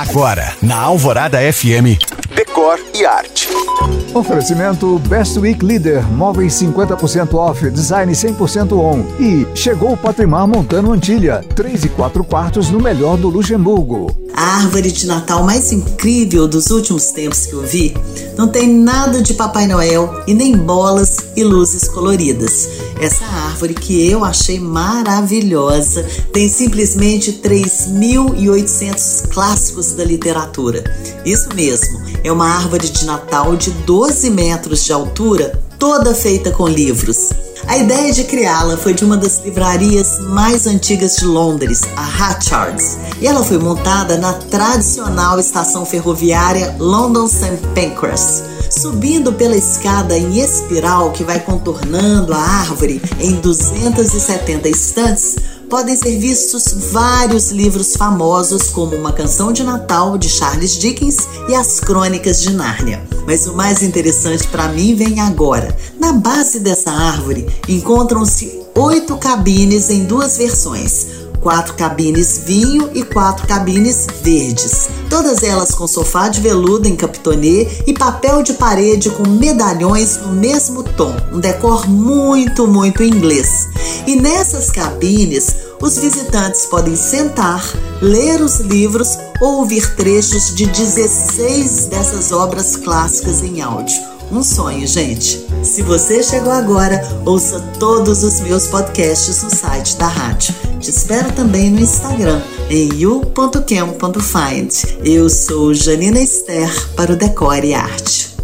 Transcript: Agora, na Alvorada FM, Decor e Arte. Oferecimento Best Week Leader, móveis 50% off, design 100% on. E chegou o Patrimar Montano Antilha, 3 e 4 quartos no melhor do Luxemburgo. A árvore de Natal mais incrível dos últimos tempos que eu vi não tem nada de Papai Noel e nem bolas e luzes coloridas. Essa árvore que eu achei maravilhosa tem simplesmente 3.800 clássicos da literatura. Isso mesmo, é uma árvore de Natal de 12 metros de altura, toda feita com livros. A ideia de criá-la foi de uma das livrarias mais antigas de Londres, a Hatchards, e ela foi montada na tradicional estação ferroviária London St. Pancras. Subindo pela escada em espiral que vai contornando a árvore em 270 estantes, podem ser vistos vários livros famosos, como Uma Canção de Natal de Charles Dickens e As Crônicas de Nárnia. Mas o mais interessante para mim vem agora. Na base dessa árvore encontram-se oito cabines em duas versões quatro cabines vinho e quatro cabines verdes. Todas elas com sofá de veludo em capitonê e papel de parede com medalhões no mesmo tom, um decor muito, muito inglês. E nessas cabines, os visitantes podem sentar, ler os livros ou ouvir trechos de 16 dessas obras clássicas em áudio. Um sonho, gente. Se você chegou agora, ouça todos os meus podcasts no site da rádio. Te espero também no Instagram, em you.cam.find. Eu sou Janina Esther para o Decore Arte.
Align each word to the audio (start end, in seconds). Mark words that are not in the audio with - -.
Agora, 0.00 0.54
na 0.62 0.80
Alvorada 0.80 1.38
FM, 1.52 1.98
Decor 2.34 2.78
e 2.94 3.04
Arte. 3.04 3.48
Oferecimento 4.14 4.98
Best 5.08 5.38
Week 5.38 5.64
Leader, 5.64 6.04
móveis 6.10 6.54
50% 6.54 7.34
off, 7.34 7.70
design 7.70 8.12
100% 8.12 8.72
on. 8.72 9.04
E 9.20 9.46
chegou 9.54 9.92
o 9.92 9.96
Patrimar 9.96 10.48
Montano 10.48 10.92
Antilha, 10.92 11.44
3 11.54 11.84
e 11.84 11.88
4 11.88 12.24
quartos 12.24 12.70
no 12.70 12.80
melhor 12.80 13.16
do 13.16 13.28
Luxemburgo. 13.28 14.10
A 14.34 14.62
árvore 14.62 14.90
de 14.90 15.06
Natal 15.06 15.44
mais 15.44 15.70
incrível 15.70 16.48
dos 16.48 16.70
últimos 16.70 17.06
tempos 17.12 17.46
que 17.46 17.52
eu 17.52 17.62
vi 17.62 17.94
não 18.36 18.48
tem 18.48 18.68
nada 18.68 19.20
de 19.20 19.34
Papai 19.34 19.66
Noel 19.66 20.22
e 20.26 20.32
nem 20.32 20.56
bolas 20.56 21.18
e 21.36 21.44
luzes 21.44 21.86
coloridas. 21.88 22.68
Essa 23.00 23.24
árvore 23.24 23.74
que 23.74 24.08
eu 24.10 24.24
achei 24.24 24.58
maravilhosa 24.58 26.04
tem 26.32 26.48
simplesmente 26.48 27.34
3.800 27.34 29.28
clássicos 29.28 29.92
da 29.92 30.04
literatura. 30.04 30.84
Isso 31.24 31.48
mesmo, 31.54 32.00
é 32.22 32.30
uma 32.30 32.48
árvore 32.48 32.88
de 32.88 33.04
Natal 33.04 33.56
de 33.56 33.70
12 33.70 34.30
metros 34.30 34.84
de 34.84 34.92
altura, 34.92 35.58
toda 35.78 36.14
feita 36.14 36.50
com 36.50 36.68
livros. 36.68 37.30
A 37.66 37.78
ideia 37.78 38.12
de 38.12 38.24
criá-la 38.24 38.76
foi 38.76 38.92
de 38.94 39.04
uma 39.04 39.16
das 39.16 39.44
livrarias 39.44 40.18
mais 40.18 40.66
antigas 40.66 41.16
de 41.16 41.24
Londres, 41.24 41.82
a 41.96 42.02
Hatchards, 42.02 42.98
e 43.20 43.26
ela 43.26 43.44
foi 43.44 43.58
montada 43.58 44.16
na 44.16 44.32
tradicional 44.32 45.38
estação 45.38 45.84
ferroviária 45.84 46.74
London 46.78 47.28
St. 47.28 47.58
Pancras. 47.74 48.42
Subindo 48.70 49.32
pela 49.32 49.56
escada 49.56 50.16
em 50.16 50.38
espiral 50.38 51.10
que 51.10 51.24
vai 51.24 51.40
contornando 51.40 52.32
a 52.32 52.38
árvore 52.38 53.02
em 53.18 53.32
270 53.40 54.68
estantes, 54.68 55.36
podem 55.70 55.96
ser 55.96 56.18
vistos 56.18 56.74
vários 56.90 57.52
livros 57.52 57.94
famosos, 57.94 58.64
como 58.70 58.96
Uma 58.96 59.12
Canção 59.12 59.52
de 59.52 59.62
Natal 59.62 60.18
de 60.18 60.28
Charles 60.28 60.76
Dickens 60.76 61.16
e 61.48 61.54
As 61.54 61.78
Crônicas 61.78 62.42
de 62.42 62.52
Nárnia. 62.52 63.00
Mas 63.24 63.46
o 63.46 63.54
mais 63.54 63.80
interessante 63.80 64.48
para 64.48 64.66
mim 64.68 64.96
vem 64.96 65.20
agora. 65.20 65.74
Na 65.98 66.12
base 66.12 66.58
dessa 66.58 66.90
árvore 66.90 67.46
encontram-se 67.68 68.60
oito 68.74 69.16
cabines 69.16 69.88
em 69.90 70.04
duas 70.04 70.36
versões 70.36 71.20
quatro 71.40 71.74
cabines 71.74 72.42
vinho 72.44 72.90
e 72.94 73.02
quatro 73.02 73.46
cabines 73.46 74.06
verdes. 74.22 74.88
Todas 75.08 75.42
elas 75.42 75.70
com 75.70 75.86
sofá 75.86 76.28
de 76.28 76.40
veludo 76.40 76.86
em 76.86 76.94
capitonê 76.94 77.66
e 77.86 77.94
papel 77.94 78.42
de 78.42 78.52
parede 78.54 79.10
com 79.10 79.26
medalhões 79.26 80.18
no 80.18 80.32
mesmo 80.32 80.82
tom, 80.82 81.14
um 81.32 81.40
decor 81.40 81.88
muito, 81.88 82.66
muito 82.66 83.02
inglês. 83.02 83.69
E 84.06 84.16
nessas 84.16 84.70
cabines, 84.70 85.54
os 85.80 85.98
visitantes 85.98 86.66
podem 86.66 86.96
sentar, 86.96 87.64
ler 88.02 88.40
os 88.40 88.60
livros 88.60 89.18
ou 89.40 89.58
ouvir 89.58 89.94
trechos 89.94 90.54
de 90.54 90.66
16 90.66 91.86
dessas 91.86 92.32
obras 92.32 92.76
clássicas 92.76 93.42
em 93.42 93.60
áudio. 93.60 94.10
Um 94.30 94.42
sonho, 94.44 94.86
gente. 94.86 95.44
Se 95.64 95.82
você 95.82 96.22
chegou 96.22 96.52
agora, 96.52 97.02
ouça 97.26 97.58
todos 97.80 98.22
os 98.22 98.40
meus 98.40 98.68
podcasts 98.68 99.42
no 99.42 99.50
site 99.50 99.96
da 99.96 100.06
rádio. 100.06 100.54
Te 100.78 100.90
espero 100.90 101.32
também 101.32 101.68
no 101.70 101.80
Instagram, 101.80 102.40
em 102.70 102.88
you.cam.find. 102.94 104.72
Eu 105.04 105.28
sou 105.28 105.74
Janina 105.74 106.20
Esther 106.20 106.70
para 106.94 107.12
o 107.12 107.16
Decore 107.16 107.74
Arte. 107.74 108.39